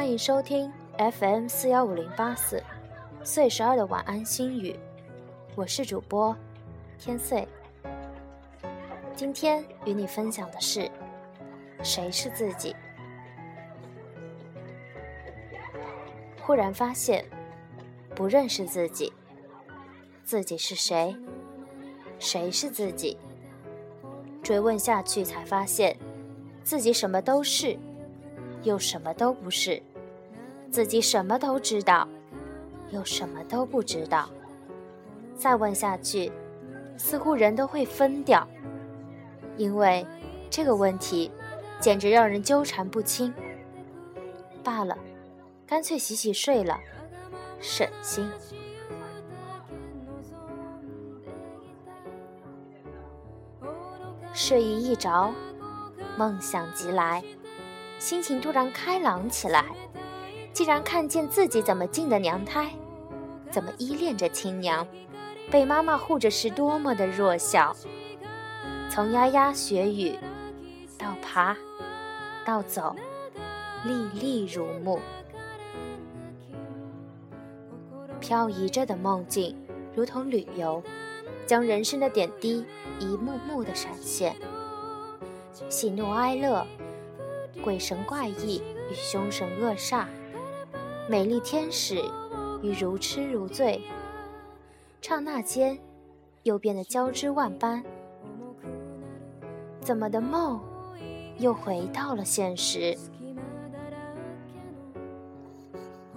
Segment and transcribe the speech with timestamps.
[0.00, 2.64] 欢迎收听 FM 四幺五零八四
[3.22, 4.74] 岁十二的晚安心语，
[5.54, 6.34] 我是主播
[6.98, 7.46] 天岁。
[9.14, 10.90] 今天与你分享的是：
[11.82, 12.74] 谁是自己？
[16.40, 17.22] 忽然发现，
[18.14, 19.12] 不认识自己，
[20.24, 21.14] 自己是谁？
[22.18, 23.18] 谁是自己？
[24.42, 25.94] 追问下去，才发现
[26.64, 27.78] 自己什么都是，
[28.62, 29.82] 又什么都不是；
[30.70, 32.06] 自己什么都知道，
[32.90, 34.30] 又什么都不知道。
[35.34, 36.30] 再问下去，
[36.96, 38.46] 似乎人都会疯掉，
[39.56, 40.06] 因为
[40.48, 41.30] 这个问题
[41.80, 43.34] 简直让人纠缠不清。
[44.62, 44.96] 罢了，
[45.66, 46.78] 干脆洗洗睡了，
[47.58, 48.30] 省心。
[54.32, 55.32] 睡意一着，
[56.16, 57.24] 梦想即来，
[57.98, 59.64] 心情突然开朗起来。
[60.52, 62.70] 既然看见自己怎么进的娘胎，
[63.50, 64.86] 怎么依恋着亲娘，
[65.50, 67.74] 被妈妈护着是多么的弱小。
[68.90, 70.18] 从牙牙学语，
[70.98, 71.56] 到爬，
[72.44, 72.94] 到走，
[73.84, 75.00] 历历如目。
[78.20, 79.56] 漂移着的梦境，
[79.94, 80.82] 如同旅游。
[81.46, 82.64] 将人生的点滴
[83.00, 84.36] 一幕幕的闪现，
[85.68, 86.64] 喜怒哀乐，
[87.60, 90.04] 鬼神怪异与凶神恶煞，
[91.10, 92.00] 美丽天使
[92.62, 93.82] 与如痴如醉，
[95.02, 95.76] 刹那间
[96.44, 97.82] 又变得交织万般。
[99.80, 100.60] 怎么的梦
[101.38, 102.96] 又回到了现实？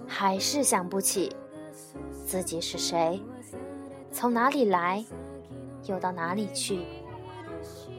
[0.06, 1.34] 还是想不起
[2.24, 3.20] 自己是谁，
[4.12, 5.04] 从哪里来？
[5.86, 6.84] 又到哪里去？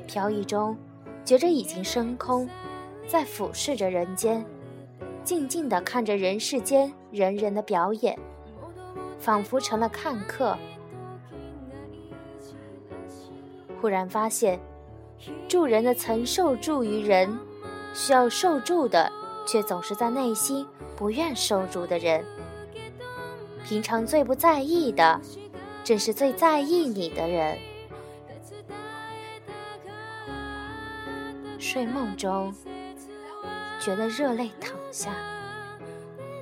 [0.08, 0.78] 飘逸中，
[1.26, 2.48] 觉着已经升空，
[3.06, 4.46] 在俯视着人间，
[5.26, 8.18] 静静地看着人世间人人的表演，
[9.20, 10.56] 仿佛成了看客。
[13.82, 14.60] 忽然发现，
[15.48, 17.36] 助人的曾受助于人，
[17.96, 19.12] 需要受助的，
[19.48, 20.66] 却总是在内心
[20.96, 22.24] 不愿受助的人。
[23.64, 25.20] 平常最不在意的，
[25.84, 27.58] 正是最在意你的人。
[31.58, 32.54] 睡梦中，
[33.80, 35.14] 觉得热泪淌下，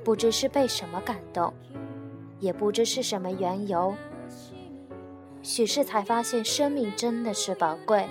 [0.03, 1.51] 不知是被什么感动，
[2.39, 3.95] 也不知是什么缘由。
[5.41, 8.07] 许是才发现，生命真的是宝贵。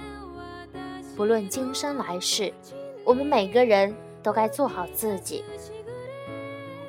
[1.16, 2.52] 不论今生来世，
[3.04, 5.44] 我们每个人都该做好自己。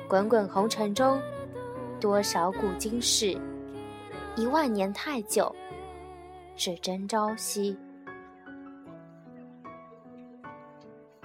[0.08, 1.22] 滚滚红尘中，
[2.00, 3.40] 多少古今事，
[4.34, 5.54] 一万年太久，
[6.56, 7.78] 只争朝夕。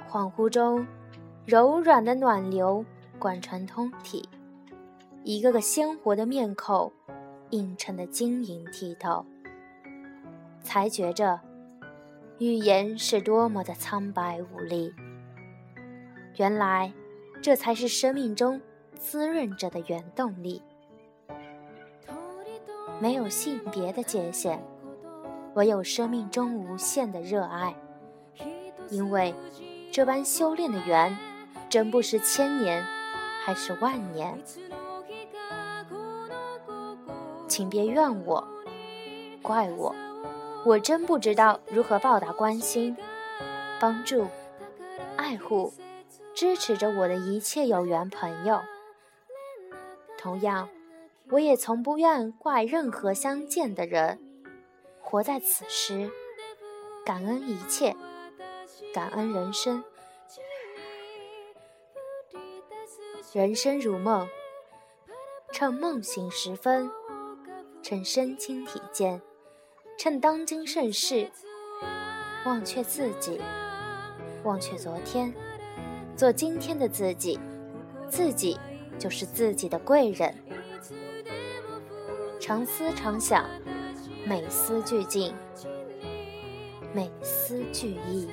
[0.07, 0.85] 恍惚中，
[1.49, 2.85] 柔软的暖流
[3.17, 4.29] 贯穿通体，
[5.23, 6.93] 一个个鲜活的面孔
[7.49, 9.25] 映衬得晶莹剔透，
[10.61, 11.41] 才觉着
[12.37, 14.93] 语言是多么的苍白无力。
[16.37, 16.93] 原来，
[17.41, 18.61] 这才是生命中
[18.93, 20.61] 滋润着的原动力。
[22.99, 24.63] 没有性别的界限，
[25.55, 27.75] 唯有生命中无限的热爱，
[28.91, 29.33] 因为。
[29.91, 31.17] 这般修炼的缘，
[31.69, 32.83] 真不是千年，
[33.43, 34.41] 还是万年？
[37.47, 38.47] 请别怨我，
[39.43, 39.95] 怪我，
[40.65, 42.97] 我真不知道如何报答关心、
[43.79, 44.27] 帮助、
[45.15, 45.71] 爱护、
[46.33, 48.61] 支持着我的一切有缘朋友。
[50.17, 50.69] 同样，
[51.29, 54.19] 我也从不愿怪任何相见的人。
[55.01, 56.09] 活在此时，
[57.05, 57.95] 感恩一切。
[58.93, 59.83] 感恩人生，
[63.31, 64.27] 人生如梦，
[65.51, 66.89] 趁梦醒时分，
[67.83, 69.21] 趁身轻体健，
[69.99, 71.29] 趁当今盛世，
[72.43, 73.39] 忘却自己，
[74.43, 75.31] 忘却昨天，
[76.17, 77.39] 做今天的自己，
[78.09, 78.57] 自己
[78.97, 80.33] 就是自己的贵人。
[82.39, 83.45] 常思常想，
[84.25, 85.35] 每思俱进，
[86.95, 88.27] 每思俱意。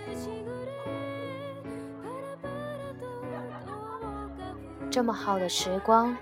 [4.96, 6.16] 这么好的时光，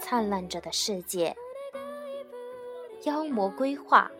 [0.00, 1.32] 灿烂着的世界，
[3.04, 4.10] 妖魔归化，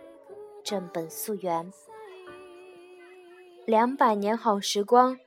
[0.62, 1.72] 正本溯源。
[3.66, 5.18] 两百年好时光，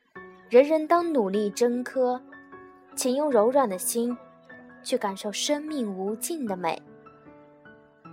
[0.49, 2.21] 人人当努力争科，
[2.95, 4.17] 请用柔软的心
[4.81, 6.81] 去感受生命无尽的美，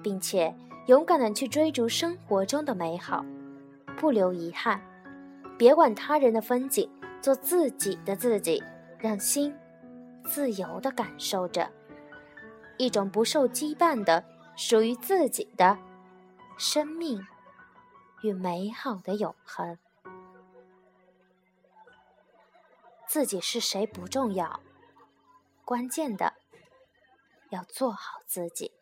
[0.03, 0.53] 并且
[0.87, 3.25] 勇敢的去追逐生活中的美好，
[3.97, 4.83] 不留遗憾。
[5.57, 6.91] 别管他人的风景，
[7.23, 8.61] 做自己的自己，
[8.99, 9.55] 让心。
[10.25, 11.71] 自由地感受着
[12.79, 14.25] 一种不受羁绊的
[14.56, 15.79] 属于自己的
[16.59, 17.25] 生命
[18.23, 19.79] 与美好的永恒。
[23.06, 24.61] 自己是谁不重要，
[25.65, 26.35] 关键的
[27.50, 28.73] 要做好自己。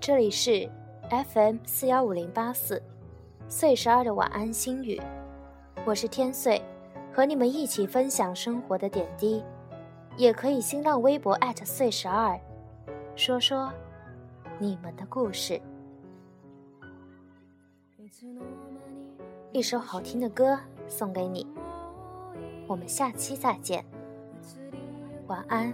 [0.00, 0.70] 这里是
[1.22, 2.82] FM 四幺五零八四
[3.48, 5.00] 岁十二的晚安心语，
[5.84, 6.60] 我是天岁，
[7.12, 9.44] 和你们一起分享生活的点滴，
[10.16, 12.36] 也可以新浪微博岁十二，
[13.14, 13.72] 说说
[14.58, 15.60] 你们的故事。
[19.52, 20.58] 一首好听的歌
[20.88, 21.46] 送给你，
[22.66, 23.84] 我们下期再见，
[25.28, 25.72] 晚安。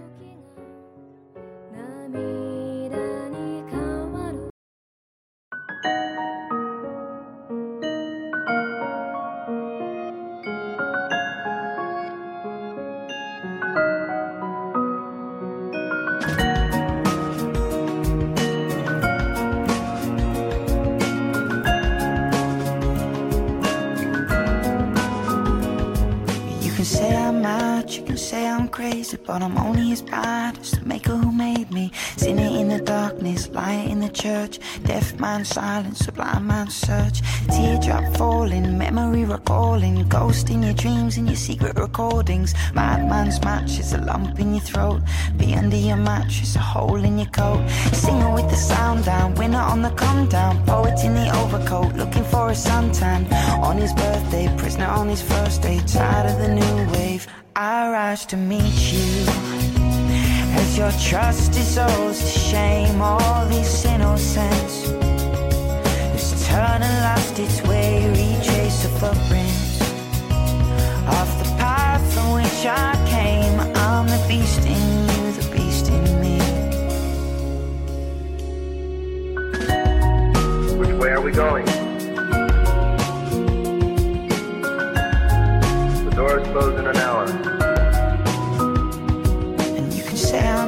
[29.25, 31.91] But I'm only as bad as the maker who made me.
[32.17, 34.59] Sinner in the darkness, liar in the church.
[34.83, 37.21] Deaf man silence, a blind man search.
[37.49, 40.07] Teardrop falling, memory recalling.
[40.07, 42.53] Ghost in your dreams and your secret recordings.
[42.73, 45.01] Madman's match is a lump in your throat.
[45.37, 47.67] Be under your mattress, a hole in your coat.
[47.93, 50.65] Singer with the sound down, winner on the come down.
[50.65, 53.31] Poet in the overcoat, looking for a suntan.
[53.61, 55.79] On his birthday, prisoner on his first day.
[55.85, 57.27] Tired of the new wave.
[57.63, 59.23] I rise to meet you.
[60.57, 64.89] As your trust dissolves to shame All this innocence.
[66.13, 69.50] Has turned and lost its way Retrace the footprints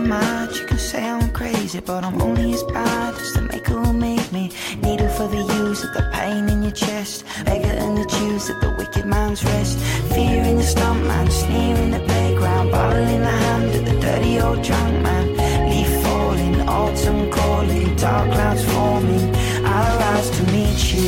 [0.10, 3.94] say you can say I'm crazy, but I'm only as bad as the maker who
[3.94, 4.52] made me.
[4.82, 7.26] Needle for the use of the pain in your chest.
[7.46, 9.78] Beggar in the Jews at the wicked man's rest.
[10.14, 12.72] Fear in the stump man, sneer in the playground.
[12.72, 15.26] Bottle in the hand of the dirty old drunk man.
[15.70, 19.34] Leaf falling, autumn calling, dark clouds forming.
[19.66, 21.08] I rise to meet you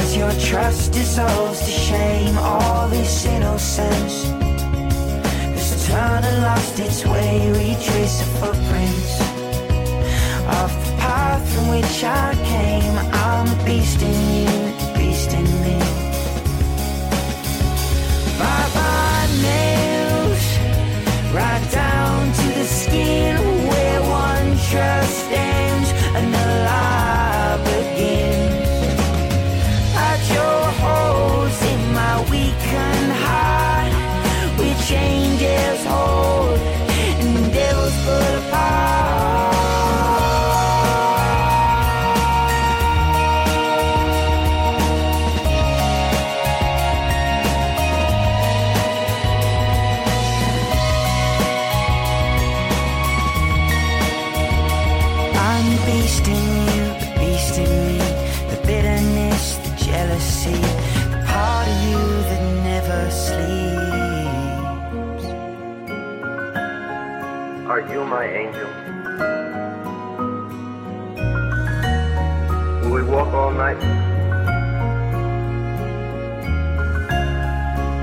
[0.00, 4.05] As your trust dissolves to shame All this innocence
[6.76, 9.20] lost its way Retrace the footprints
[10.62, 12.98] Of the path from which I came.
[13.12, 14.55] I'm the beast in you,
[55.96, 57.98] beast in you, the beast in me,
[58.52, 60.60] the bitterness, the jealousy,
[61.12, 63.66] the part of you that never sleeps.
[67.72, 68.70] Are you my angel?
[72.82, 73.80] Will we walk all night?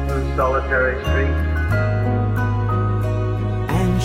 [0.07, 1.42] Through solitary streets?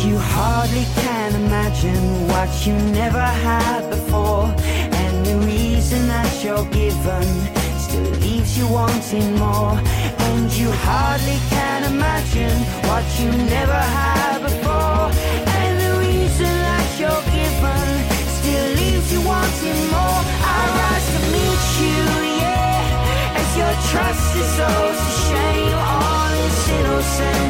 [0.04, 4.46] You hardly can imagine what you never had before.
[5.02, 7.26] And the reason that you're given
[7.76, 9.74] still leaves you wanting more.
[10.28, 12.56] And you hardly can imagine
[12.88, 15.10] what you never had before.
[15.58, 17.86] And the reason that you're given
[18.38, 20.22] still leaves you wanting more.
[20.56, 21.98] I rise to meet you,
[22.38, 23.40] yeah.
[23.40, 27.47] As your trust is owed to shame, all is innocent.